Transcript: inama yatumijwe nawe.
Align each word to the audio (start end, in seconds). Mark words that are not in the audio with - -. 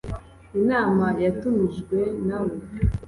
inama 0.59 1.05
yatumijwe 1.23 1.97
nawe. 2.27 2.53